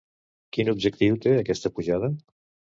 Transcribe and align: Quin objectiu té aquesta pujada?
Quin 0.55 0.71
objectiu 0.73 1.19
té 1.27 1.35
aquesta 1.43 1.73
pujada? 1.77 2.11